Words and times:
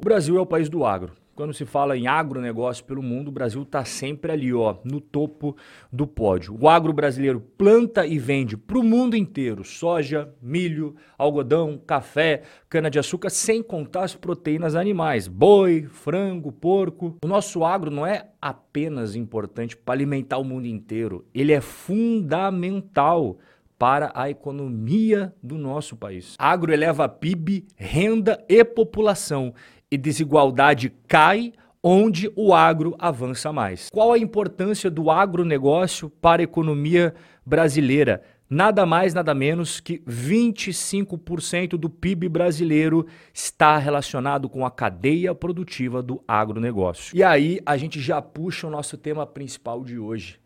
O 0.00 0.02
Brasil 0.02 0.38
é 0.38 0.40
o 0.40 0.46
país 0.46 0.70
do 0.70 0.82
agro. 0.82 1.12
Quando 1.34 1.52
se 1.52 1.66
fala 1.66 1.94
em 1.94 2.06
agronegócio 2.06 2.82
pelo 2.86 3.02
mundo, 3.02 3.28
o 3.28 3.32
Brasil 3.32 3.60
está 3.60 3.84
sempre 3.84 4.32
ali, 4.32 4.50
ó, 4.50 4.76
no 4.82 4.98
topo 4.98 5.54
do 5.92 6.06
pódio. 6.06 6.56
O 6.58 6.70
agro 6.70 6.90
brasileiro 6.90 7.38
planta 7.38 8.06
e 8.06 8.18
vende 8.18 8.56
para 8.56 8.78
o 8.78 8.82
mundo 8.82 9.14
inteiro 9.14 9.62
soja, 9.62 10.32
milho, 10.40 10.96
algodão, 11.18 11.78
café, 11.86 12.44
cana-de-açúcar, 12.66 13.28
sem 13.28 13.62
contar 13.62 14.04
as 14.04 14.14
proteínas 14.14 14.74
animais, 14.74 15.28
boi, 15.28 15.82
frango, 15.82 16.50
porco. 16.50 17.18
O 17.22 17.28
nosso 17.28 17.62
agro 17.62 17.90
não 17.90 18.06
é 18.06 18.30
apenas 18.40 19.14
importante 19.14 19.76
para 19.76 19.92
alimentar 19.92 20.38
o 20.38 20.44
mundo 20.44 20.66
inteiro, 20.66 21.26
ele 21.34 21.52
é 21.52 21.60
fundamental 21.60 23.36
para 23.78 24.12
a 24.14 24.28
economia 24.28 25.34
do 25.42 25.56
nosso 25.56 25.96
país. 25.96 26.34
Agro 26.38 26.70
eleva 26.70 27.08
PIB, 27.08 27.66
renda 27.76 28.44
e 28.46 28.62
população 28.62 29.54
e 29.90 29.98
desigualdade 29.98 30.92
cai 31.08 31.52
onde 31.82 32.30
o 32.36 32.54
agro 32.54 32.94
avança 32.98 33.52
mais. 33.52 33.88
Qual 33.90 34.12
a 34.12 34.18
importância 34.18 34.90
do 34.90 35.10
agronegócio 35.10 36.10
para 36.10 36.42
a 36.42 36.44
economia 36.44 37.14
brasileira? 37.44 38.22
Nada 38.48 38.84
mais, 38.84 39.14
nada 39.14 39.32
menos 39.32 39.78
que 39.78 40.00
25% 40.00 41.76
do 41.76 41.88
PIB 41.88 42.28
brasileiro 42.28 43.06
está 43.32 43.78
relacionado 43.78 44.48
com 44.48 44.66
a 44.66 44.70
cadeia 44.70 45.32
produtiva 45.34 46.02
do 46.02 46.22
agronegócio. 46.26 47.16
E 47.16 47.22
aí 47.22 47.60
a 47.64 47.76
gente 47.76 48.00
já 48.00 48.20
puxa 48.20 48.66
o 48.66 48.70
nosso 48.70 48.98
tema 48.98 49.24
principal 49.24 49.84
de 49.84 49.98
hoje. 49.98 50.40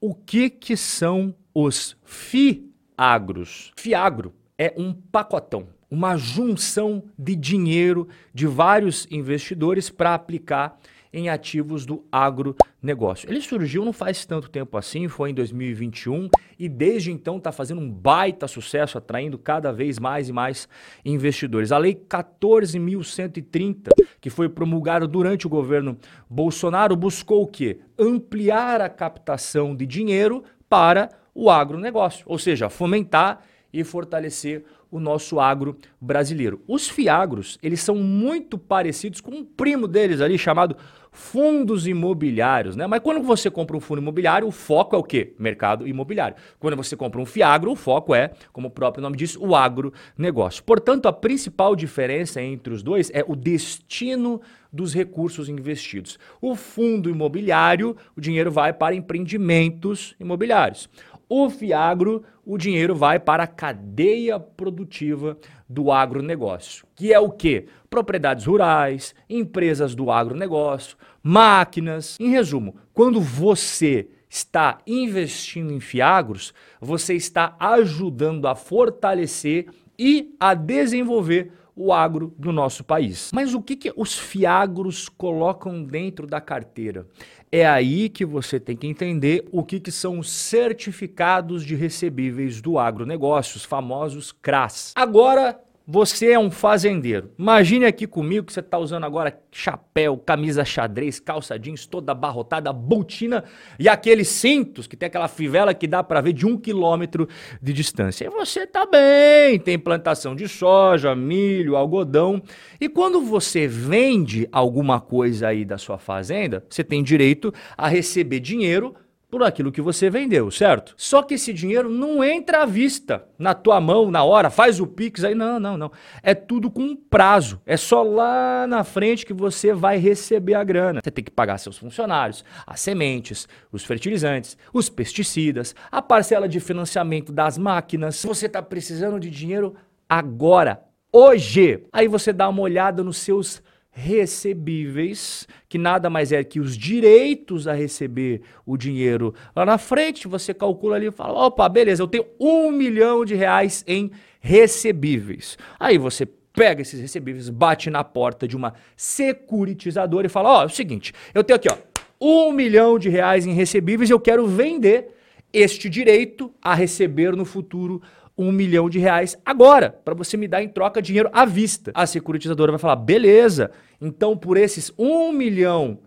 O 0.00 0.14
que, 0.14 0.48
que 0.48 0.76
são 0.76 1.34
os 1.52 1.96
FIAGROS? 2.04 3.72
FIAGRO 3.76 4.32
é 4.58 4.74
um 4.76 4.92
pacotão 4.92 5.68
uma 5.90 6.16
junção 6.16 7.02
de 7.18 7.34
dinheiro 7.34 8.08
de 8.34 8.46
vários 8.46 9.06
investidores 9.10 9.88
para 9.88 10.14
aplicar 10.14 10.78
em 11.10 11.30
ativos 11.30 11.86
do 11.86 12.04
agronegócio. 12.12 13.30
Ele 13.30 13.40
surgiu 13.40 13.82
não 13.82 13.94
faz 13.94 14.26
tanto 14.26 14.50
tempo 14.50 14.76
assim, 14.76 15.08
foi 15.08 15.30
em 15.30 15.34
2021 15.34 16.28
e 16.58 16.68
desde 16.68 17.10
então 17.10 17.38
está 17.38 17.50
fazendo 17.50 17.80
um 17.80 17.90
baita 17.90 18.46
sucesso, 18.46 18.98
atraindo 18.98 19.38
cada 19.38 19.72
vez 19.72 19.98
mais 19.98 20.28
e 20.28 20.32
mais 20.32 20.68
investidores. 21.02 21.72
A 21.72 21.78
Lei 21.78 21.94
14.130, 21.94 23.88
que 24.20 24.28
foi 24.28 24.50
promulgada 24.50 25.06
durante 25.06 25.46
o 25.46 25.50
governo 25.50 25.96
Bolsonaro, 26.28 26.94
buscou 26.94 27.44
o 27.44 27.46
quê? 27.46 27.80
Ampliar 27.98 28.82
a 28.82 28.90
captação 28.90 29.74
de 29.74 29.86
dinheiro 29.86 30.44
para 30.68 31.08
o 31.34 31.48
agronegócio, 31.48 32.26
ou 32.28 32.38
seja, 32.38 32.68
fomentar 32.68 33.42
e 33.72 33.84
fortalecer 33.84 34.64
o 34.90 34.98
nosso 34.98 35.38
agro 35.38 35.76
brasileiro. 36.00 36.62
Os 36.66 36.88
fiagros, 36.88 37.58
eles 37.62 37.80
são 37.80 37.96
muito 37.96 38.56
parecidos 38.56 39.20
com 39.20 39.30
um 39.30 39.44
primo 39.44 39.86
deles 39.86 40.20
ali 40.20 40.38
chamado 40.38 40.76
fundos 41.10 41.86
imobiliários, 41.86 42.76
né? 42.76 42.86
Mas 42.86 43.00
quando 43.00 43.22
você 43.22 43.50
compra 43.50 43.76
um 43.76 43.80
fundo 43.80 44.00
imobiliário, 44.00 44.46
o 44.46 44.52
foco 44.52 44.94
é 44.94 44.98
o 44.98 45.02
quê? 45.02 45.34
Mercado 45.38 45.86
imobiliário. 45.86 46.36
Quando 46.58 46.76
você 46.76 46.96
compra 46.96 47.20
um 47.20 47.26
fiagro, 47.26 47.72
o 47.72 47.76
foco 47.76 48.14
é, 48.14 48.30
como 48.52 48.68
o 48.68 48.70
próprio 48.70 49.02
nome 49.02 49.16
diz, 49.16 49.36
o 49.36 49.54
agronegócio. 49.54 50.62
Portanto, 50.64 51.06
a 51.06 51.12
principal 51.12 51.74
diferença 51.74 52.40
entre 52.40 52.72
os 52.72 52.82
dois 52.82 53.10
é 53.12 53.24
o 53.26 53.34
destino 53.34 54.40
dos 54.72 54.94
recursos 54.94 55.48
investidos. 55.48 56.18
O 56.40 56.54
fundo 56.54 57.10
imobiliário, 57.10 57.96
o 58.16 58.20
dinheiro 58.20 58.50
vai 58.50 58.72
para 58.72 58.94
empreendimentos 58.94 60.14
imobiliários. 60.20 60.88
O 61.28 61.50
Fiagro, 61.50 62.24
o 62.42 62.56
dinheiro 62.56 62.94
vai 62.94 63.18
para 63.18 63.42
a 63.42 63.46
cadeia 63.46 64.40
produtiva 64.40 65.36
do 65.68 65.92
agronegócio, 65.92 66.86
que 66.96 67.12
é 67.12 67.20
o 67.20 67.30
quê? 67.30 67.66
Propriedades 67.90 68.46
rurais, 68.46 69.14
empresas 69.28 69.94
do 69.94 70.10
agronegócio, 70.10 70.96
máquinas. 71.22 72.16
Em 72.18 72.30
resumo, 72.30 72.76
quando 72.94 73.20
você 73.20 74.08
está 74.30 74.78
investindo 74.86 75.70
em 75.70 75.80
Fiagros, 75.80 76.54
você 76.80 77.14
está 77.14 77.54
ajudando 77.60 78.48
a 78.48 78.54
fortalecer 78.54 79.66
e 79.98 80.34
a 80.40 80.54
desenvolver 80.54 81.52
o 81.78 81.92
agro 81.92 82.34
do 82.36 82.50
nosso 82.50 82.82
país. 82.82 83.30
Mas 83.32 83.54
o 83.54 83.62
que, 83.62 83.76
que 83.76 83.92
os 83.96 84.18
fiagros 84.18 85.08
colocam 85.08 85.84
dentro 85.84 86.26
da 86.26 86.40
carteira? 86.40 87.06
É 87.50 87.66
aí 87.66 88.08
que 88.08 88.24
você 88.24 88.60
tem 88.60 88.76
que 88.76 88.86
entender 88.86 89.46
o 89.50 89.64
que, 89.64 89.80
que 89.80 89.90
são 89.90 90.18
os 90.18 90.30
certificados 90.30 91.64
de 91.64 91.74
recebíveis 91.74 92.60
do 92.60 92.78
agronegócio, 92.78 93.56
os 93.56 93.64
famosos 93.64 94.32
CRAS. 94.32 94.92
Agora, 94.94 95.58
você 95.90 96.32
é 96.32 96.38
um 96.38 96.50
fazendeiro. 96.50 97.30
Imagine 97.38 97.86
aqui 97.86 98.06
comigo 98.06 98.44
que 98.44 98.52
você 98.52 98.60
está 98.60 98.76
usando 98.76 99.04
agora 99.04 99.40
chapéu, 99.50 100.18
camisa 100.18 100.62
xadrez, 100.62 101.18
calça 101.18 101.58
jeans 101.58 101.86
toda 101.86 102.12
abarrotada, 102.12 102.70
botina 102.74 103.42
e 103.78 103.88
aqueles 103.88 104.28
cintos 104.28 104.86
que 104.86 104.94
tem 104.94 105.06
aquela 105.06 105.28
fivela 105.28 105.72
que 105.72 105.86
dá 105.86 106.04
para 106.04 106.20
ver 106.20 106.34
de 106.34 106.44
um 106.44 106.58
quilômetro 106.58 107.26
de 107.62 107.72
distância. 107.72 108.26
E 108.26 108.28
você 108.28 108.64
está 108.64 108.84
bem, 108.84 109.58
tem 109.58 109.78
plantação 109.78 110.36
de 110.36 110.46
soja, 110.46 111.14
milho, 111.14 111.74
algodão. 111.74 112.42
E 112.78 112.86
quando 112.86 113.22
você 113.22 113.66
vende 113.66 114.46
alguma 114.52 115.00
coisa 115.00 115.48
aí 115.48 115.64
da 115.64 115.78
sua 115.78 115.96
fazenda, 115.96 116.62
você 116.68 116.84
tem 116.84 117.02
direito 117.02 117.50
a 117.78 117.88
receber 117.88 118.40
dinheiro 118.40 118.94
por 119.30 119.42
aquilo 119.42 119.70
que 119.70 119.82
você 119.82 120.08
vendeu, 120.08 120.50
certo? 120.50 120.94
Só 120.96 121.22
que 121.22 121.34
esse 121.34 121.52
dinheiro 121.52 121.90
não 121.90 122.24
entra 122.24 122.62
à 122.62 122.66
vista, 122.66 123.26
na 123.38 123.52
tua 123.52 123.80
mão, 123.80 124.10
na 124.10 124.24
hora, 124.24 124.48
faz 124.48 124.80
o 124.80 124.86
Pix 124.86 125.22
aí. 125.22 125.34
Não, 125.34 125.60
não, 125.60 125.76
não. 125.76 125.92
É 126.22 126.34
tudo 126.34 126.70
com 126.70 126.96
prazo. 126.96 127.60
É 127.66 127.76
só 127.76 128.02
lá 128.02 128.66
na 128.66 128.84
frente 128.84 129.26
que 129.26 129.34
você 129.34 129.72
vai 129.74 129.98
receber 129.98 130.54
a 130.54 130.64
grana. 130.64 131.00
Você 131.04 131.10
tem 131.10 131.22
que 131.22 131.30
pagar 131.30 131.58
seus 131.58 131.76
funcionários, 131.76 132.42
as 132.66 132.80
sementes, 132.80 133.46
os 133.70 133.84
fertilizantes, 133.84 134.56
os 134.72 134.88
pesticidas, 134.88 135.74
a 135.92 136.00
parcela 136.00 136.48
de 136.48 136.58
financiamento 136.58 137.30
das 137.30 137.58
máquinas. 137.58 138.24
Você 138.24 138.46
está 138.46 138.62
precisando 138.62 139.20
de 139.20 139.30
dinheiro 139.30 139.74
agora, 140.08 140.82
hoje. 141.12 141.84
Aí 141.92 142.08
você 142.08 142.32
dá 142.32 142.48
uma 142.48 142.62
olhada 142.62 143.04
nos 143.04 143.18
seus 143.18 143.62
recebíveis, 143.90 145.46
que 145.68 145.76
nada 145.76 146.08
mais 146.08 146.30
é 146.32 146.42
que 146.44 146.60
os 146.60 146.76
direitos 146.76 147.66
a 147.66 147.72
receber 147.72 148.42
o 148.64 148.76
dinheiro 148.76 149.34
lá 149.54 149.66
na 149.66 149.78
frente. 149.78 150.28
Você 150.28 150.54
calcula 150.54 150.96
ali 150.96 151.06
e 151.06 151.10
fala: 151.10 151.46
opa, 151.46 151.68
beleza, 151.68 152.02
eu 152.02 152.08
tenho 152.08 152.26
um 152.38 152.70
milhão 152.70 153.24
de 153.24 153.34
reais 153.34 153.84
em 153.86 154.10
recebíveis. 154.40 155.58
Aí 155.78 155.98
você 155.98 156.26
pega 156.52 156.82
esses 156.82 157.00
recebíveis, 157.00 157.48
bate 157.48 157.90
na 157.90 158.02
porta 158.02 158.46
de 158.46 158.56
uma 158.56 158.74
securitizadora 158.96 160.26
e 160.26 160.30
fala: 160.30 160.50
ó, 160.50 160.58
oh, 160.58 160.62
é 160.62 160.66
o 160.66 160.70
seguinte, 160.70 161.12
eu 161.34 161.42
tenho 161.42 161.56
aqui, 161.56 161.68
ó, 161.68 161.76
um 162.20 162.52
milhão 162.52 162.98
de 162.98 163.08
reais 163.08 163.46
em 163.46 163.52
recebíveis 163.52 164.10
e 164.10 164.12
eu 164.12 164.20
quero 164.20 164.46
vender 164.46 165.14
este 165.52 165.88
direito 165.88 166.52
a 166.62 166.74
receber 166.74 167.34
no 167.34 167.44
futuro 167.44 168.02
um 168.38 168.52
milhão 168.52 168.88
de 168.88 168.98
reais 168.98 169.36
agora, 169.44 169.90
para 169.90 170.14
você 170.14 170.36
me 170.36 170.46
dar 170.46 170.62
em 170.62 170.68
troca 170.68 171.02
dinheiro 171.02 171.28
à 171.32 171.44
vista. 171.44 171.90
A 171.94 172.06
securitizadora 172.06 172.70
vai 172.70 172.78
falar, 172.78 172.96
beleza, 172.96 173.72
então 174.00 174.36
por 174.36 174.56
esses 174.56 174.92
um 174.96 175.32
milhão 175.32 175.98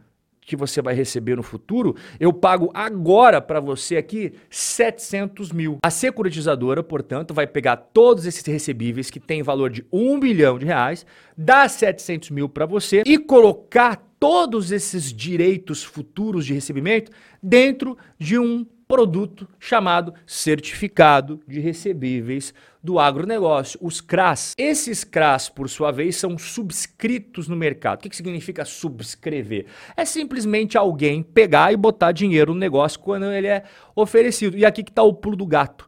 que 0.41 0.55
você 0.55 0.81
vai 0.81 0.93
receber 0.93 1.35
no 1.35 1.43
futuro, 1.43 1.95
eu 2.19 2.33
pago 2.33 2.71
agora 2.73 3.39
para 3.39 3.59
você 3.59 3.95
aqui 3.95 4.33
700 4.49 5.51
mil. 5.51 5.77
A 5.83 5.89
securitizadora, 5.89 6.81
portanto, 6.81 7.33
vai 7.33 7.45
pegar 7.45 7.77
todos 7.77 8.25
esses 8.25 8.45
recebíveis 8.45 9.09
que 9.09 9.19
têm 9.19 9.43
valor 9.43 9.69
de 9.69 9.85
um 9.91 10.19
bilhão 10.19 10.57
de 10.57 10.65
reais, 10.65 11.05
dar 11.37 11.69
700 11.69 12.31
mil 12.31 12.49
para 12.49 12.65
você 12.65 13.03
e 13.05 13.17
colocar 13.17 14.03
todos 14.19 14.71
esses 14.71 15.13
direitos 15.13 15.83
futuros 15.83 16.45
de 16.45 16.53
recebimento 16.53 17.11
dentro 17.41 17.97
de 18.19 18.37
um 18.37 18.65
produto 18.91 19.47
chamado 19.57 20.13
Certificado 20.27 21.39
de 21.47 21.61
Recebíveis 21.61 22.53
do 22.83 22.99
Agronegócio, 22.99 23.79
os 23.81 24.01
CRAS. 24.01 24.53
Esses 24.57 25.05
CRAS, 25.05 25.47
por 25.47 25.69
sua 25.69 25.93
vez, 25.93 26.17
são 26.17 26.37
subscritos 26.37 27.47
no 27.47 27.55
mercado. 27.55 27.99
O 27.99 28.01
que, 28.01 28.09
que 28.09 28.17
significa 28.17 28.65
subscrever? 28.65 29.67
É 29.95 30.03
simplesmente 30.03 30.77
alguém 30.77 31.23
pegar 31.23 31.71
e 31.71 31.77
botar 31.77 32.11
dinheiro 32.11 32.53
no 32.53 32.59
negócio 32.59 32.99
quando 32.99 33.31
ele 33.31 33.47
é 33.47 33.63
oferecido. 33.95 34.57
E 34.57 34.65
aqui 34.65 34.83
que 34.83 34.91
está 34.91 35.03
o 35.03 35.13
pulo 35.13 35.37
do 35.37 35.45
gato. 35.45 35.87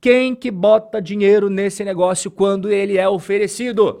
Quem 0.00 0.32
que 0.32 0.52
bota 0.52 1.02
dinheiro 1.02 1.50
nesse 1.50 1.82
negócio 1.82 2.30
quando 2.30 2.70
ele 2.70 2.96
é 2.96 3.08
oferecido? 3.08 4.00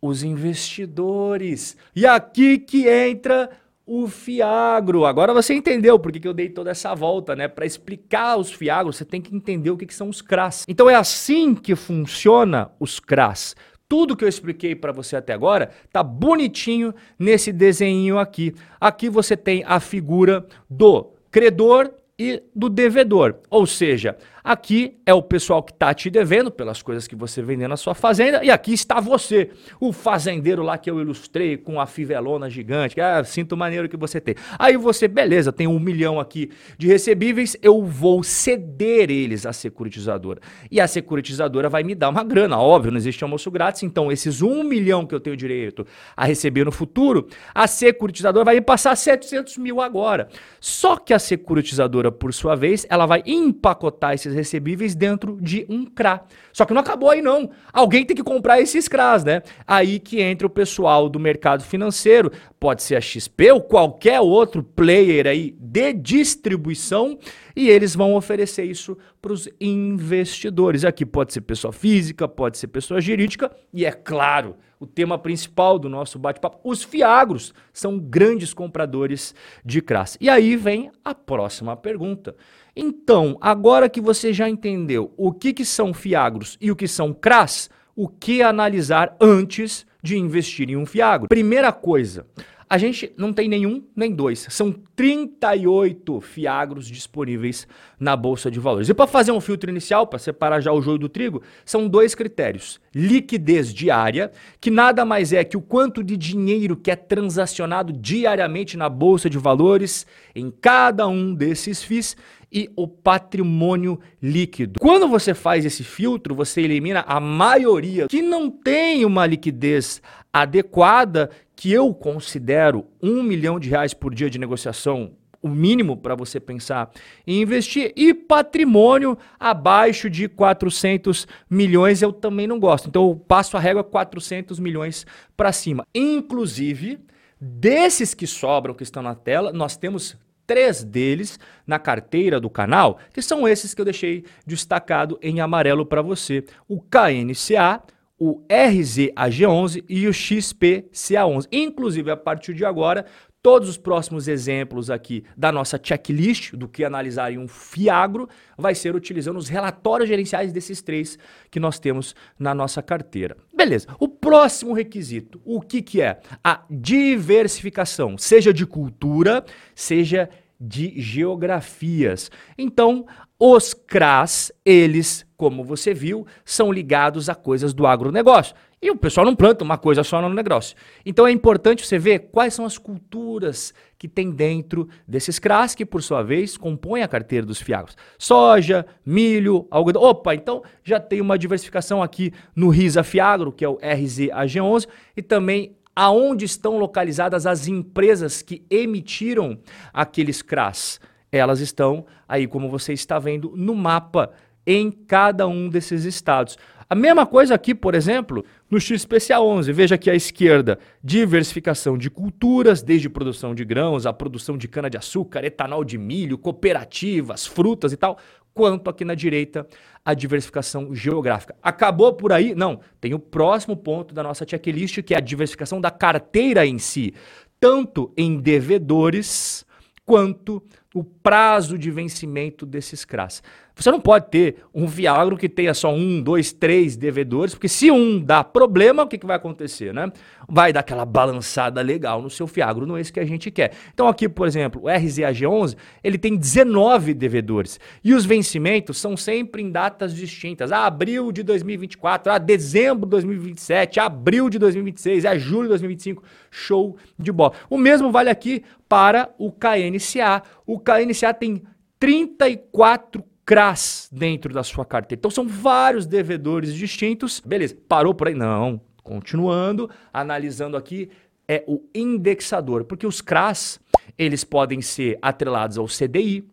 Os 0.00 0.24
investidores. 0.24 1.76
E 1.94 2.04
aqui 2.04 2.58
que 2.58 2.88
entra 2.88 3.48
o 3.86 4.06
Fiagro. 4.06 5.04
Agora 5.04 5.34
você 5.34 5.54
entendeu 5.54 5.98
por 5.98 6.12
que 6.12 6.26
eu 6.26 6.34
dei 6.34 6.48
toda 6.48 6.70
essa 6.70 6.94
volta, 6.94 7.34
né? 7.34 7.48
Para 7.48 7.66
explicar 7.66 8.36
os 8.36 8.52
Fiagros, 8.52 8.96
você 8.96 9.04
tem 9.04 9.20
que 9.20 9.34
entender 9.34 9.70
o 9.70 9.76
que, 9.76 9.86
que 9.86 9.94
são 9.94 10.08
os 10.08 10.22
CRAS. 10.22 10.64
Então 10.68 10.88
é 10.88 10.94
assim 10.94 11.54
que 11.54 11.74
funciona 11.74 12.70
os 12.78 13.00
CRAS. 13.00 13.56
Tudo 13.88 14.16
que 14.16 14.24
eu 14.24 14.28
expliquei 14.28 14.74
para 14.74 14.92
você 14.92 15.16
até 15.16 15.34
agora 15.34 15.70
tá 15.92 16.02
bonitinho 16.02 16.94
nesse 17.18 17.52
desenho 17.52 18.18
aqui. 18.18 18.54
Aqui 18.80 19.10
você 19.10 19.36
tem 19.36 19.62
a 19.66 19.80
figura 19.80 20.46
do 20.70 21.12
credor 21.30 21.92
e 22.18 22.42
do 22.54 22.68
devedor. 22.68 23.36
Ou 23.50 23.66
seja, 23.66 24.16
Aqui 24.44 24.96
é 25.06 25.14
o 25.14 25.22
pessoal 25.22 25.62
que 25.62 25.70
está 25.70 25.94
te 25.94 26.10
devendo 26.10 26.50
pelas 26.50 26.82
coisas 26.82 27.06
que 27.06 27.14
você 27.14 27.40
vendeu 27.40 27.68
na 27.68 27.76
sua 27.76 27.94
fazenda. 27.94 28.42
E 28.42 28.50
aqui 28.50 28.72
está 28.72 28.98
você, 28.98 29.50
o 29.78 29.92
fazendeiro 29.92 30.64
lá 30.64 30.76
que 30.76 30.90
eu 30.90 31.00
ilustrei 31.00 31.56
com 31.56 31.80
a 31.80 31.86
fivelona 31.86 32.50
gigante. 32.50 33.00
Ah, 33.00 33.22
sinto 33.22 33.56
maneiro 33.56 33.88
que 33.88 33.96
você 33.96 34.20
tem. 34.20 34.34
Aí 34.58 34.76
você, 34.76 35.06
beleza, 35.06 35.52
tem 35.52 35.68
um 35.68 35.78
milhão 35.78 36.18
aqui 36.18 36.50
de 36.76 36.88
recebíveis, 36.88 37.56
eu 37.62 37.84
vou 37.84 38.24
ceder 38.24 39.10
eles 39.10 39.46
à 39.46 39.52
securitizadora. 39.52 40.40
E 40.70 40.80
a 40.80 40.88
securitizadora 40.88 41.68
vai 41.68 41.84
me 41.84 41.94
dar 41.94 42.08
uma 42.08 42.24
grana, 42.24 42.58
óbvio, 42.58 42.90
não 42.90 42.98
existe 42.98 43.22
almoço 43.22 43.48
grátis. 43.48 43.84
Então, 43.84 44.10
esses 44.10 44.42
um 44.42 44.64
milhão 44.64 45.06
que 45.06 45.14
eu 45.14 45.20
tenho 45.20 45.36
direito 45.36 45.86
a 46.16 46.24
receber 46.24 46.64
no 46.64 46.72
futuro, 46.72 47.28
a 47.54 47.68
securitizadora 47.68 48.46
vai 48.46 48.56
me 48.56 48.60
passar 48.60 48.96
700 48.96 49.56
mil 49.58 49.80
agora. 49.80 50.28
Só 50.60 50.96
que 50.96 51.14
a 51.14 51.18
securitizadora, 51.18 52.10
por 52.10 52.34
sua 52.34 52.56
vez, 52.56 52.84
ela 52.90 53.06
vai 53.06 53.22
empacotar 53.24 54.14
esses 54.14 54.31
recebíveis 54.34 54.94
dentro 54.94 55.38
de 55.40 55.66
um 55.68 55.84
CRA. 55.84 56.24
Só 56.52 56.64
que 56.64 56.74
não 56.74 56.80
acabou 56.80 57.10
aí 57.10 57.22
não. 57.22 57.50
Alguém 57.72 58.04
tem 58.04 58.16
que 58.16 58.22
comprar 58.22 58.60
esses 58.60 58.88
CRAs, 58.88 59.24
né? 59.24 59.42
Aí 59.66 59.98
que 59.98 60.20
entra 60.20 60.46
o 60.46 60.50
pessoal 60.50 61.08
do 61.08 61.18
mercado 61.18 61.62
financeiro, 61.62 62.30
pode 62.58 62.82
ser 62.82 62.96
a 62.96 63.00
XP 63.00 63.52
ou 63.52 63.60
qualquer 63.60 64.20
outro 64.20 64.62
player 64.62 65.26
aí 65.26 65.56
de 65.58 65.92
distribuição, 65.92 67.18
e 67.54 67.68
eles 67.68 67.94
vão 67.94 68.14
oferecer 68.14 68.64
isso 68.64 68.96
para 69.20 69.32
os 69.32 69.48
investidores. 69.60 70.84
Aqui 70.84 71.04
pode 71.04 71.32
ser 71.32 71.40
pessoa 71.42 71.72
física, 71.72 72.28
pode 72.28 72.58
ser 72.58 72.68
pessoa 72.68 73.00
jurídica, 73.00 73.50
e 73.72 73.84
é 73.84 73.92
claro, 73.92 74.56
o 74.78 74.86
tema 74.86 75.16
principal 75.16 75.78
do 75.78 75.88
nosso 75.88 76.18
bate-papo, 76.18 76.58
os 76.64 76.82
fiagros 76.82 77.54
são 77.72 77.98
grandes 77.98 78.52
compradores 78.52 79.32
de 79.64 79.80
CRAS. 79.80 80.18
E 80.20 80.28
aí 80.28 80.56
vem 80.56 80.90
a 81.04 81.14
próxima 81.14 81.76
pergunta. 81.76 82.34
Então, 82.74 83.36
agora 83.40 83.88
que 83.88 84.00
você 84.00 84.32
já 84.32 84.48
entendeu 84.48 85.12
o 85.16 85.32
que, 85.32 85.52
que 85.52 85.64
são 85.64 85.92
fiagros 85.92 86.56
e 86.60 86.70
o 86.70 86.76
que 86.76 86.88
são 86.88 87.12
CRAS, 87.12 87.68
o 87.94 88.08
que 88.08 88.42
analisar 88.42 89.14
antes 89.20 89.86
de 90.02 90.16
investir 90.16 90.70
em 90.70 90.76
um 90.76 90.86
fiagro? 90.86 91.28
Primeira 91.28 91.70
coisa, 91.70 92.26
a 92.72 92.78
gente 92.78 93.12
não 93.18 93.34
tem 93.34 93.50
nenhum 93.50 93.84
nem 93.94 94.10
dois. 94.10 94.46
São 94.48 94.72
38 94.96 96.22
fiagros 96.22 96.88
disponíveis 96.88 97.68
na 98.00 98.16
Bolsa 98.16 98.50
de 98.50 98.58
Valores. 98.58 98.88
E 98.88 98.94
para 98.94 99.06
fazer 99.06 99.30
um 99.30 99.42
filtro 99.42 99.68
inicial, 99.68 100.06
para 100.06 100.18
separar 100.18 100.58
já 100.62 100.72
o 100.72 100.80
joio 100.80 100.96
do 100.96 101.06
trigo, 101.06 101.42
são 101.66 101.86
dois 101.86 102.14
critérios. 102.14 102.80
Liquidez 102.94 103.74
diária, 103.74 104.32
que 104.58 104.70
nada 104.70 105.04
mais 105.04 105.34
é 105.34 105.44
que 105.44 105.58
o 105.58 105.60
quanto 105.60 106.02
de 106.02 106.16
dinheiro 106.16 106.74
que 106.74 106.90
é 106.90 106.96
transacionado 106.96 107.92
diariamente 107.92 108.74
na 108.74 108.88
Bolsa 108.88 109.28
de 109.28 109.36
Valores 109.36 110.06
em 110.34 110.50
cada 110.50 111.06
um 111.06 111.34
desses 111.34 111.82
FIIs 111.82 112.16
e 112.52 112.70
o 112.76 112.86
patrimônio 112.86 113.98
líquido. 114.20 114.78
Quando 114.78 115.08
você 115.08 115.32
faz 115.32 115.64
esse 115.64 115.82
filtro, 115.82 116.34
você 116.34 116.60
elimina 116.60 117.04
a 117.06 117.18
maioria 117.18 118.06
que 118.08 118.20
não 118.20 118.50
tem 118.50 119.04
uma 119.04 119.24
liquidez 119.26 120.02
adequada 120.32 121.30
que 121.56 121.72
eu 121.72 121.94
considero 121.94 122.86
um 123.02 123.22
milhão 123.22 123.58
de 123.58 123.68
reais 123.68 123.94
por 123.94 124.14
dia 124.14 124.28
de 124.28 124.38
negociação 124.38 125.12
o 125.42 125.48
mínimo 125.48 125.96
para 125.96 126.14
você 126.14 126.38
pensar 126.38 126.90
em 127.26 127.42
investir. 127.42 127.92
E 127.96 128.14
patrimônio 128.14 129.18
abaixo 129.38 130.08
de 130.08 130.28
400 130.28 131.26
milhões 131.50 132.00
eu 132.00 132.12
também 132.12 132.46
não 132.46 132.60
gosto. 132.60 132.88
Então 132.88 133.08
eu 133.08 133.16
passo 133.16 133.56
a 133.56 133.60
régua 133.60 133.82
400 133.82 134.60
milhões 134.60 135.04
para 135.36 135.52
cima. 135.52 135.84
Inclusive, 135.92 137.00
desses 137.40 138.14
que 138.14 138.26
sobram, 138.26 138.72
que 138.72 138.84
estão 138.84 139.02
na 139.02 139.16
tela, 139.16 139.52
nós 139.52 139.76
temos 139.76 140.16
três 140.52 140.84
deles 140.84 141.40
na 141.66 141.78
carteira 141.78 142.38
do 142.38 142.50
canal, 142.50 142.98
que 143.10 143.22
são 143.22 143.48
esses 143.48 143.72
que 143.72 143.80
eu 143.80 143.86
deixei 143.86 144.24
destacado 144.46 145.18
em 145.22 145.40
amarelo 145.40 145.86
para 145.86 146.02
você. 146.02 146.44
O 146.68 146.78
KNCA, 146.78 147.82
o 148.18 148.42
RZAG11 148.48 149.82
e 149.88 150.06
o 150.06 150.10
XPCA11. 150.10 151.48
Inclusive, 151.50 152.10
a 152.10 152.16
partir 152.18 152.52
de 152.52 152.66
agora, 152.66 153.06
todos 153.42 153.68
os 153.68 153.76
próximos 153.76 154.28
exemplos 154.28 154.88
aqui 154.88 155.24
da 155.36 155.50
nossa 155.50 155.80
checklist 155.82 156.52
do 156.52 156.68
que 156.68 156.84
analisar 156.84 157.32
em 157.32 157.38
um 157.38 157.48
Fiagro 157.48 158.28
vai 158.56 158.74
ser 158.74 158.94
utilizando 158.94 159.38
os 159.38 159.48
relatórios 159.48 160.08
gerenciais 160.08 160.52
desses 160.52 160.80
três 160.80 161.18
que 161.50 161.58
nós 161.58 161.80
temos 161.80 162.14
na 162.38 162.54
nossa 162.54 162.80
carteira. 162.80 163.36
Beleza. 163.52 163.88
O 163.98 164.06
próximo 164.06 164.72
requisito, 164.72 165.40
o 165.44 165.60
que, 165.60 165.82
que 165.82 166.00
é? 166.00 166.20
A 166.44 166.62
diversificação, 166.70 168.16
seja 168.16 168.52
de 168.52 168.64
cultura, 168.64 169.44
seja 169.74 170.28
de 170.64 171.00
geografias. 171.00 172.30
Então, 172.56 173.04
os 173.38 173.74
CRAs, 173.74 174.52
eles, 174.64 175.26
como 175.36 175.64
você 175.64 175.92
viu, 175.92 176.24
são 176.44 176.70
ligados 176.70 177.28
a 177.28 177.34
coisas 177.34 177.74
do 177.74 177.84
agronegócio. 177.84 178.54
E 178.80 178.90
o 178.90 178.96
pessoal 178.96 179.26
não 179.26 179.34
planta 179.34 179.64
uma 179.64 179.78
coisa 179.78 180.04
só 180.04 180.20
no 180.20 180.28
negócio. 180.28 180.76
Então 181.04 181.26
é 181.26 181.30
importante 181.30 181.86
você 181.86 181.98
ver 181.98 182.30
quais 182.32 182.54
são 182.54 182.64
as 182.64 182.78
culturas 182.78 183.72
que 183.96 184.08
tem 184.08 184.30
dentro 184.30 184.88
desses 185.06 185.38
CRAs, 185.38 185.74
que 185.74 185.86
por 185.86 186.02
sua 186.02 186.22
vez 186.22 186.56
compõem 186.56 187.02
a 187.02 187.08
carteira 187.08 187.46
dos 187.46 187.62
fiagros. 187.62 187.96
Soja, 188.18 188.84
milho, 189.06 189.68
algodão. 189.70 190.02
Opa, 190.02 190.34
então 190.34 190.62
já 190.82 190.98
tem 190.98 191.20
uma 191.20 191.38
diversificação 191.38 192.02
aqui 192.02 192.32
no 192.56 192.70
RISA 192.70 193.04
Fiagro, 193.04 193.52
que 193.52 193.64
é 193.64 193.68
o 193.68 193.78
RZAG11, 193.78 194.88
e 195.16 195.22
também 195.22 195.76
aonde 195.94 196.44
estão 196.44 196.78
localizadas 196.78 197.46
as 197.46 197.68
empresas 197.68 198.42
que 198.42 198.64
emitiram 198.70 199.58
aqueles 199.92 200.42
CRAs 200.42 201.00
elas 201.32 201.60
estão 201.60 202.04
aí, 202.28 202.46
como 202.46 202.68
você 202.68 202.92
está 202.92 203.18
vendo, 203.18 203.54
no 203.56 203.74
mapa 203.74 204.30
em 204.66 204.92
cada 204.92 205.48
um 205.48 205.68
desses 205.68 206.04
estados. 206.04 206.58
A 206.88 206.94
mesma 206.94 207.24
coisa 207.24 207.54
aqui, 207.54 207.74
por 207.74 207.94
exemplo, 207.94 208.44
no 208.70 208.78
XPCA 208.78 209.40
11. 209.40 209.72
Veja 209.72 209.94
aqui 209.94 210.10
à 210.10 210.14
esquerda, 210.14 210.78
diversificação 211.02 211.96
de 211.96 212.10
culturas, 212.10 212.82
desde 212.82 213.08
produção 213.08 213.54
de 213.54 213.64
grãos, 213.64 214.04
a 214.04 214.12
produção 214.12 214.58
de 214.58 214.68
cana-de-açúcar, 214.68 215.42
etanol 215.42 215.84
de 215.84 215.96
milho, 215.96 216.36
cooperativas, 216.36 217.46
frutas 217.46 217.94
e 217.94 217.96
tal, 217.96 218.18
quanto 218.54 218.90
aqui 218.90 219.04
na 219.04 219.14
direita, 219.14 219.66
a 220.04 220.14
diversificação 220.14 220.94
geográfica. 220.94 221.54
Acabou 221.62 222.12
por 222.12 222.32
aí? 222.32 222.54
Não. 222.54 222.80
Tem 223.00 223.14
o 223.14 223.18
próximo 223.18 223.76
ponto 223.76 224.14
da 224.14 224.22
nossa 224.22 224.46
checklist, 224.46 225.02
que 225.02 225.14
é 225.14 225.16
a 225.16 225.20
diversificação 225.20 225.80
da 225.80 225.90
carteira 225.90 226.66
em 226.66 226.78
si, 226.78 227.14
tanto 227.60 228.12
em 228.16 228.40
devedores 228.40 229.64
quanto 230.04 230.62
o 230.94 231.02
prazo 231.02 231.78
de 231.78 231.90
vencimento 231.90 232.66
desses 232.66 233.04
CRAs. 233.04 233.42
Você 233.74 233.90
não 233.90 234.00
pode 234.00 234.28
ter 234.28 234.56
um 234.74 234.86
Viagro 234.86 235.36
que 235.36 235.48
tenha 235.48 235.72
só 235.72 235.92
um, 235.92 236.20
dois, 236.20 236.52
três 236.52 236.94
devedores, 236.94 237.54
porque 237.54 237.68
se 237.68 237.90
um 237.90 238.20
dá 238.22 238.44
problema, 238.44 239.02
o 239.02 239.06
que, 239.06 239.16
que 239.16 239.26
vai 239.26 239.36
acontecer, 239.36 239.94
né? 239.94 240.12
Vai 240.46 240.72
dar 240.72 240.80
aquela 240.80 241.06
balançada 241.06 241.80
legal 241.80 242.20
no 242.20 242.28
seu 242.28 242.46
Fiagro, 242.46 242.86
não 242.86 242.98
é 242.98 243.00
isso 243.00 243.12
que 243.12 243.20
a 243.20 243.24
gente 243.24 243.50
quer. 243.50 243.72
Então 243.94 244.08
aqui, 244.08 244.28
por 244.28 244.46
exemplo, 244.46 244.82
o 244.82 244.84
RZAG11, 244.84 245.76
ele 246.04 246.18
tem 246.18 246.36
19 246.36 247.14
devedores 247.14 247.80
e 248.04 248.12
os 248.12 248.26
vencimentos 248.26 248.98
são 248.98 249.16
sempre 249.16 249.62
em 249.62 249.70
datas 249.70 250.14
distintas. 250.14 250.70
Ah, 250.70 250.84
abril 250.84 251.32
de 251.32 251.42
2024, 251.42 252.30
ah, 252.30 252.38
dezembro 252.38 253.06
de 253.06 253.10
2027, 253.10 253.98
abril 253.98 254.50
de 254.50 254.58
2026, 254.58 255.24
é 255.24 255.38
julho 255.38 255.62
de 255.62 255.68
2025. 255.70 256.22
Show 256.50 256.98
de 257.18 257.32
bola. 257.32 257.54
O 257.70 257.78
mesmo 257.78 258.12
vale 258.12 258.28
aqui 258.28 258.62
para 258.92 259.30
o 259.38 259.50
KNCA. 259.50 260.42
O 260.66 260.78
KNCA 260.78 261.34
tem 261.34 261.62
34 261.98 263.24
CRAS 263.44 264.08
dentro 264.12 264.52
da 264.52 264.62
sua 264.62 264.84
carteira. 264.84 265.18
Então 265.18 265.30
são 265.30 265.46
vários 265.46 266.06
devedores 266.06 266.74
distintos. 266.74 267.40
Beleza, 267.40 267.76
parou 267.88 268.14
por 268.14 268.28
aí? 268.28 268.34
Não. 268.34 268.80
Continuando, 269.02 269.90
analisando 270.12 270.76
aqui, 270.76 271.10
é 271.48 271.64
o 271.66 271.82
indexador, 271.94 272.84
porque 272.84 273.06
os 273.06 273.20
CRAS, 273.20 273.80
eles 274.16 274.44
podem 274.44 274.80
ser 274.80 275.18
atrelados 275.20 275.76
ao 275.76 275.86
CDI, 275.86 276.44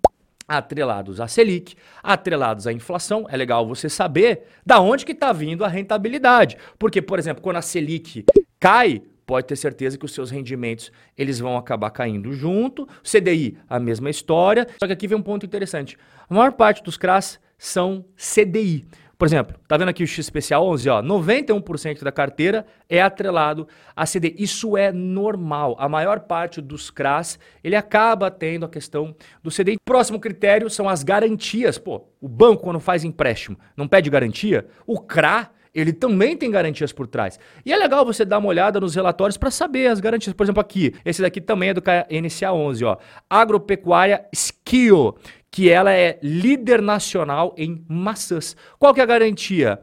atrelados 0.48 1.22
à 1.22 1.28
Selic, 1.28 1.76
atrelados 2.02 2.66
à 2.66 2.74
inflação. 2.74 3.28
É 3.30 3.38
legal 3.38 3.68
você 3.68 3.88
saber 3.88 4.48
da 4.66 4.80
onde 4.80 5.06
que 5.06 5.12
está 5.12 5.32
vindo 5.32 5.64
a 5.64 5.68
rentabilidade. 5.68 6.58
Porque, 6.80 7.02
por 7.02 7.20
exemplo, 7.20 7.44
quando 7.44 7.58
a 7.58 7.62
Selic 7.62 8.26
cai, 8.60 9.04
pode 9.30 9.46
ter 9.46 9.56
certeza 9.56 9.96
que 9.96 10.06
os 10.06 10.12
seus 10.12 10.32
rendimentos 10.32 10.92
eles 11.16 11.38
vão 11.38 11.56
acabar 11.56 11.92
caindo 11.92 12.34
junto. 12.34 12.88
CDI, 13.04 13.60
a 13.70 13.80
mesma 13.80 14.10
história. 14.10 14.68
Só 14.80 14.88
que 14.88 14.94
aqui 14.94 15.08
vem 15.08 15.20
um 15.20 15.22
ponto 15.22 15.46
interessante. 15.46 15.96
A 16.28 16.34
maior 16.34 16.54
parte 16.54 16.82
dos 16.82 16.98
CRAs 16.98 17.40
são 17.56 18.04
CDI. 18.18 18.88
Por 19.20 19.28
exemplo, 19.28 19.56
tá 19.68 19.78
vendo 19.78 19.90
aqui 19.90 20.02
o 20.02 20.08
X 20.08 20.18
especial 20.18 20.66
11, 20.66 20.90
ó, 20.90 21.04
91% 21.04 22.02
da 22.02 22.12
carteira 22.12 22.66
é 22.90 23.04
atrelado 23.04 23.68
a 23.96 24.04
CDI. 24.04 24.34
Isso 24.40 24.76
é 24.76 24.92
normal. 24.92 25.76
A 25.78 25.88
maior 25.88 26.22
parte 26.22 26.60
dos 26.60 26.90
CRAs, 26.90 27.38
ele 27.64 27.76
acaba 27.76 28.32
tendo 28.32 28.66
a 28.66 28.70
questão 28.70 29.16
do 29.44 29.52
CDI. 29.52 29.78
Próximo 29.86 30.20
critério 30.20 30.72
são 30.72 30.90
as 30.90 31.04
garantias. 31.04 31.78
Pô, 31.78 32.08
o 32.20 32.28
banco 32.28 32.64
quando 32.64 32.80
faz 32.80 33.04
empréstimo, 33.04 33.60
não 33.78 33.88
pede 33.88 34.10
garantia? 34.10 34.66
O 34.88 35.00
CRA 35.00 35.52
ele 35.74 35.94
também 35.94 36.36
tem 36.36 36.50
garantias 36.50 36.92
por 36.92 37.08
trás. 37.08 37.40
E 37.66 37.72
é 37.72 37.78
legal 37.78 38.06
você 38.06 38.26
dar 38.26 38.40
uma 38.40 38.50
olhada 38.50 38.80
nos 38.80 38.96
relatórios 38.96 39.38
para 39.38 39.52
saber 39.52 39.88
as 39.88 40.00
garantias. 40.00 40.34
Por 40.34 40.44
exemplo, 40.44 40.62
aqui, 40.62 40.94
esse 41.06 41.22
daqui 41.22 41.40
também 41.40 41.70
é 41.70 41.74
do 41.74 41.82
KNCA 41.82 42.54
11, 42.54 42.86
ó. 42.86 42.98
Agropecuária 43.30 44.26
Skio, 44.34 45.16
que 45.52 45.70
ela 45.70 45.94
é 45.94 46.20
líder 46.22 46.82
nacional 46.82 47.54
em 47.58 47.84
maçãs. 47.88 48.56
Qual 48.78 48.94
que 48.94 49.00
é 49.00 49.04
a 49.04 49.08
garantia? 49.08 49.80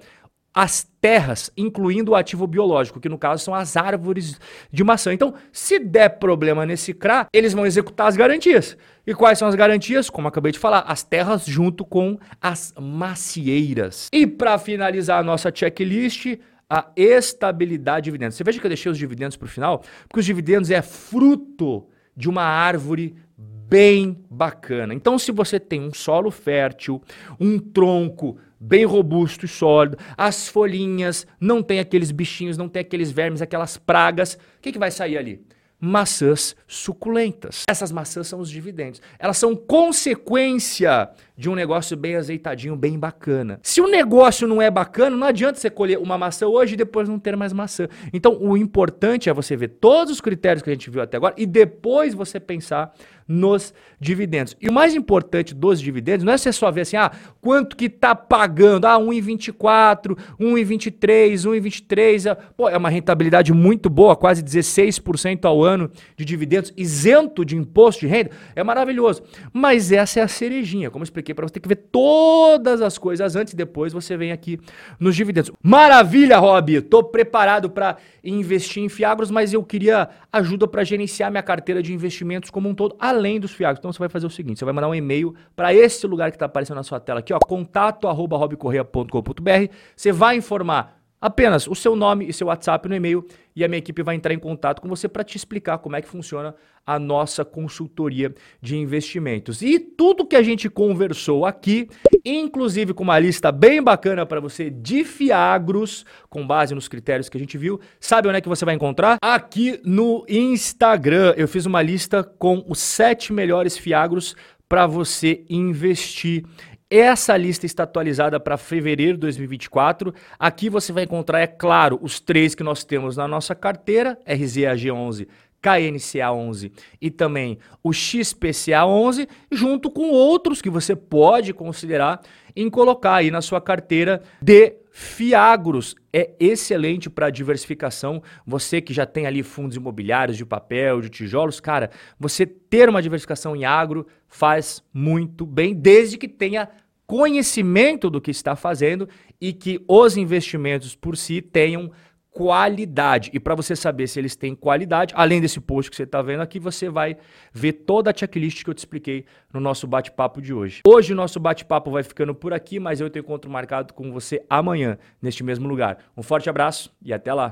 As 0.58 0.88
terras, 1.02 1.50
incluindo 1.54 2.12
o 2.12 2.14
ativo 2.14 2.46
biológico, 2.46 2.98
que 2.98 3.10
no 3.10 3.18
caso 3.18 3.44
são 3.44 3.54
as 3.54 3.76
árvores 3.76 4.40
de 4.72 4.82
maçã. 4.82 5.12
Então, 5.12 5.34
se 5.52 5.78
der 5.78 6.18
problema 6.18 6.64
nesse 6.64 6.94
CRA, 6.94 7.26
eles 7.30 7.52
vão 7.52 7.66
executar 7.66 8.06
as 8.06 8.16
garantias. 8.16 8.75
E 9.06 9.14
quais 9.14 9.38
são 9.38 9.46
as 9.46 9.54
garantias? 9.54 10.08
Como 10.08 10.26
acabei 10.26 10.52
de 10.52 10.58
falar, 10.58 10.80
as 10.88 11.02
terras 11.02 11.44
junto 11.44 11.84
com 11.84 12.18
as 12.40 12.72
macieiras. 12.80 14.08
E 14.10 14.26
para 14.26 14.56
finalizar 14.56 15.20
a 15.20 15.22
nossa 15.22 15.52
checklist, 15.54 16.38
a 16.70 16.90
estabilidade 16.96 18.04
de 18.04 18.04
dividendos. 18.06 18.36
Você 18.36 18.42
veja 18.42 18.58
que 18.58 18.64
eu 18.64 18.70
deixei 18.70 18.90
os 18.90 18.96
dividendos 18.96 19.36
para 19.36 19.44
o 19.44 19.50
final, 19.50 19.82
porque 20.08 20.20
os 20.20 20.25
dividendos 20.25 20.70
é 20.70 20.80
fruto 20.80 21.86
de 22.16 22.30
uma 22.30 22.44
árvore 22.44 23.14
bem 23.36 24.25
bacana. 24.30 24.94
Então, 24.94 25.18
se 25.18 25.30
você 25.32 25.60
tem 25.60 25.82
um 25.82 25.92
solo 25.92 26.30
fértil, 26.30 27.02
um 27.38 27.58
tronco 27.58 28.38
bem 28.66 28.85
robusto 28.85 29.44
e 29.44 29.49
sólido, 29.49 29.96
as 30.16 30.49
folhinhas 30.49 31.26
não 31.40 31.62
tem 31.62 31.78
aqueles 31.78 32.11
bichinhos, 32.11 32.58
não 32.58 32.68
tem 32.68 32.80
aqueles 32.80 33.11
vermes, 33.11 33.40
aquelas 33.40 33.76
pragas, 33.76 34.35
o 34.35 34.61
que, 34.61 34.73
que 34.73 34.78
vai 34.78 34.90
sair 34.90 35.16
ali? 35.16 35.44
maçãs 35.78 36.56
suculentas. 36.66 37.64
Essas 37.68 37.92
maçãs 37.92 38.26
são 38.26 38.40
os 38.40 38.50
dividendos. 38.50 39.00
Elas 39.18 39.37
são 39.37 39.54
consequência 39.54 41.11
de 41.37 41.50
um 41.50 41.55
negócio 41.55 41.97
bem 41.97 42.16
azeitadinho, 42.16 42.75
bem 42.75 42.99
bacana. 42.99 43.61
Se 43.62 43.81
o 43.81 43.88
negócio 43.88 44.49
não 44.49 44.62
é 44.62 44.71
bacana, 44.71 45.16
não 45.16 45.26
adianta 45.26 45.59
você 45.59 45.69
colher 45.69 45.99
uma 45.99 46.16
maçã 46.16 46.47
hoje 46.47 46.75
e 46.75 46.76
depois 46.76 47.09
não 47.09 47.19
ter 47.19 47.37
mais 47.37 47.52
maçã. 47.52 47.88
Então, 48.12 48.38
o 48.40 48.57
importante 48.57 49.28
é 49.28 49.35
você 49.35 49.57
ver 49.57 49.69
todos 49.69 50.14
os 50.14 50.21
critérios 50.21 50.62
que 50.62 50.71
a 50.71 50.73
gente 50.73 50.88
viu 50.88 51.02
até 51.02 51.16
agora 51.16 51.35
e 51.37 51.45
depois 51.45 52.14
você 52.14 52.40
pensar 52.40 52.95
nos 53.28 53.75
dividendos. 53.99 54.57
E 54.61 54.69
o 54.69 54.73
mais 54.73 54.95
importante 54.95 55.55
dos 55.55 55.81
dividendos 55.81 56.25
não 56.25 56.33
é 56.33 56.38
você 56.38 56.52
só 56.52 56.71
ver 56.71 56.83
assim, 56.83 56.97
ah, 56.97 57.11
quanto 57.40 57.76
que 57.76 57.88
tá 57.88 58.14
pagando? 58.14 58.87
Ah, 58.87 58.99
1,24, 58.99 60.16
1,23, 60.38 61.35
1,23. 61.35 62.37
Pô, 62.57 62.69
é 62.69 62.76
uma 62.76 62.88
rentabilidade 62.88 63.52
muito 63.52 63.90
boa, 63.90 64.14
quase 64.14 64.43
16% 64.43 65.45
ao 65.45 65.64
ano 65.64 65.90
de 66.16 66.25
dividendos, 66.25 66.73
isento 66.76 67.45
de 67.45 67.57
imposto 67.57 68.00
de 68.02 68.07
renda. 68.07 68.31
É 68.55 68.62
maravilhoso. 68.62 69.23
Mas 69.52 69.90
essa 69.90 70.21
é 70.21 70.23
a 70.23 70.28
cerejinha, 70.28 70.90
como 70.90 71.02
eu 71.02 71.07
expliquei 71.07 71.25
para 71.35 71.47
você, 71.47 71.54
tem 71.54 71.62
que 71.62 71.68
ver 71.68 71.87
todas 71.90 72.83
as 72.83 72.99
coisas 72.99 73.37
antes 73.37 73.52
e 73.52 73.56
depois 73.56 73.92
você 73.92 74.16
vem 74.16 74.33
aqui 74.33 74.59
nos 74.99 75.14
dividendos. 75.16 75.50
Maravilha, 75.62 76.38
Rob! 76.38 76.80
Tô 76.83 77.04
preparado 77.04 77.71
para 77.71 77.97
investir 78.23 78.83
em 78.83 78.88
Fiagros, 78.88 79.30
mas 79.30 79.52
eu 79.52 79.62
queria 79.62 80.09
ajuda 80.33 80.66
para 80.66 80.83
gerenciar 80.85 81.30
minha 81.30 81.42
carteira 81.42 81.83
de 81.83 81.92
investimentos 81.92 82.49
como 82.50 82.66
um 82.68 82.75
todo 82.75 82.97
além 82.99 83.38
dos 83.40 83.52
fiagos. 83.52 83.78
Então 83.78 83.92
você 83.92 83.99
vai 83.99 84.09
fazer 84.09 84.26
o 84.26 84.30
seguinte: 84.30 84.59
você 84.59 84.64
vai 84.64 84.75
mandar 84.75 84.88
um 84.88 84.95
e-mail 84.95 85.35
para 85.54 85.75
esse 85.75 86.06
lugar 86.06 86.30
que 86.30 86.37
está 86.37 86.47
aparecendo 86.47 86.76
na 86.76 86.83
sua 86.83 87.00
tela 87.00 87.21
aqui, 87.21 87.33
ó, 87.33 87.38
contato@robcorreia.com.br. 87.38 89.73
Você 89.95 90.12
vai 90.12 90.37
informar 90.37 90.96
apenas 91.20 91.66
o 91.66 91.75
seu 91.75 91.96
nome 91.96 92.28
e 92.28 92.32
seu 92.32 92.49
WhatsApp 92.49 92.88
no 92.88 92.94
e-mail 92.94 93.26
e 93.54 93.64
a 93.64 93.68
minha 93.68 93.78
equipe 93.78 94.02
vai 94.02 94.14
entrar 94.14 94.35
em 94.35 94.38
contato 94.38 94.82
com 94.82 94.88
você 94.88 95.08
para 95.08 95.25
te 95.25 95.37
explicar 95.37 95.78
como 95.78 95.96
é 95.96 96.02
que 96.02 96.08
funciona 96.08 96.54
a 96.87 96.99
nossa 96.99 97.44
consultoria 97.44 98.35
de 98.61 98.76
investimentos. 98.76 99.61
E 99.62 99.78
tudo 99.80 100.26
que 100.26 100.37
a 100.37 100.42
gente 100.42 100.68
conversou 100.68 101.44
aqui, 101.44 101.88
inclusive 102.25 102.94
com 102.94 103.02
uma 103.02 103.18
lista 103.18 103.50
bem 103.50 103.82
bacana 103.82 104.25
para 104.25 104.40
você 104.40 104.70
de 104.70 105.04
fiagros, 105.04 106.04
com 106.28 106.46
base 106.46 106.75
nos 106.75 106.87
critérios 106.87 107.28
que 107.28 107.37
a 107.37 107.40
gente 107.40 107.58
viu, 107.58 107.80
sabe 107.99 108.28
onde 108.28 108.38
é 108.38 108.40
que 108.40 108.49
você 108.49 108.64
vai 108.64 108.75
encontrar? 108.75 109.16
Aqui 109.23 109.80
no 109.85 110.25
Instagram. 110.28 111.35
Eu 111.37 111.49
fiz 111.49 111.66
uma 111.66 111.82
lista 111.82 112.23
com 112.23 112.64
os 112.68 112.78
sete 112.78 113.32
melhores 113.32 113.76
fiagros 113.76 114.37
para 114.68 114.87
você 114.87 115.44
investir. 115.49 116.44
Essa 116.88 117.37
lista 117.37 117.66
está 117.66 117.83
atualizada 117.83 118.38
para 118.38 118.57
fevereiro 118.57 119.14
de 119.14 119.21
2024. 119.21 120.14
Aqui 120.38 120.71
você 120.71 120.93
vai 120.93 121.02
encontrar, 121.02 121.40
é 121.40 121.47
claro, 121.47 121.99
os 122.00 122.21
três 122.21 122.55
que 122.55 122.62
nós 122.62 122.85
temos 122.85 123.16
na 123.16 123.26
nossa 123.26 123.57
carteira: 123.57 124.16
RZAG11, 124.25 125.26
KNCA11 125.61 126.71
e 127.00 127.11
também 127.11 127.59
o 127.83 127.90
XPCA11, 127.90 129.28
junto 129.50 129.90
com 129.90 130.11
outros 130.11 130.62
que 130.62 130.71
você 130.71 130.95
pode 130.95 131.52
considerar 131.52 132.21
em 132.55 132.71
colocar 132.71 133.16
aí 133.16 133.33
na 133.33 133.43
sua 133.43 133.61
carteira 133.61 134.23
de 134.40 134.76
Fiagros 134.99 135.95
é 136.11 136.31
excelente 136.41 137.11
para 137.11 137.29
diversificação. 137.29 138.23
Você 138.47 138.81
que 138.81 138.95
já 138.95 139.05
tem 139.05 139.26
ali 139.26 139.43
fundos 139.43 139.76
imobiliários 139.76 140.38
de 140.38 140.47
papel, 140.47 141.03
de 141.03 141.11
tijolos, 141.11 141.61
cara, 141.61 141.91
você 142.19 142.47
ter 142.47 142.88
uma 142.88 143.03
diversificação 143.03 143.55
em 143.55 143.67
agro 143.67 144.07
faz 144.26 144.83
muito 144.95 145.45
bem, 145.45 145.75
desde 145.75 146.17
que 146.17 146.26
tenha 146.26 146.71
conhecimento 147.07 148.09
do 148.09 148.23
que 148.23 148.31
está 148.31 148.57
fazendo 148.57 149.07
e 149.38 149.53
que 149.53 149.85
os 149.87 150.17
investimentos 150.17 150.97
por 150.97 151.15
si 151.15 151.43
tenham 151.43 151.93
qualidade. 152.37 153.31
E 153.33 153.40
para 153.40 153.55
você 153.55 153.75
saber 153.75 154.07
se 154.07 154.19
eles 154.19 154.37
têm 154.37 154.55
qualidade, 154.55 155.14
além 155.16 155.40
desse 155.40 155.59
post 155.59 155.90
que 155.90 155.97
você 155.97 156.02
está 156.02 156.21
vendo 156.21 156.43
aqui, 156.43 156.61
você 156.61 156.90
vai 156.90 157.16
ver 157.50 157.73
toda 157.73 158.11
a 158.11 158.14
checklist 158.14 158.62
que 158.62 158.69
eu 158.69 158.75
te 158.75 158.78
expliquei 158.78 159.25
no 159.55 159.59
nosso 159.59 159.87
bate-papo 159.87 160.43
de 160.43 160.52
hoje. 160.52 160.83
Hoje 160.87 161.14
o 161.14 161.16
nosso 161.16 161.40
bate-papo 161.40 161.90
vai 161.90 162.02
ficando 162.02 162.35
por 162.35 162.52
aqui, 162.52 162.78
mas 162.78 163.00
eu 163.00 163.09
te 163.09 163.19
encontro 163.19 163.50
marcado 163.50 163.95
com 163.95 164.12
você 164.12 164.45
amanhã, 164.50 164.99
neste 165.23 165.43
mesmo 165.43 165.66
lugar. 165.66 165.97
Um 166.14 166.23
forte 166.23 166.50
abraço 166.50 166.95
e 167.02 167.11
até 167.11 167.33
lá. 167.33 167.50